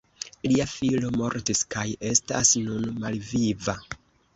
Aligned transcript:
Lia 0.53 0.65
filo 0.71 1.11
mortis 1.21 1.63
kaj 1.77 1.85
estas 2.15 2.59
nun 2.67 2.93
malviva. 3.07 3.83